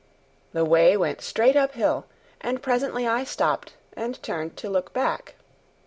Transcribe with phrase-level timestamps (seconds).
[0.53, 2.07] The way went straight uphill,
[2.41, 5.35] and presently I stopped and turned to look back.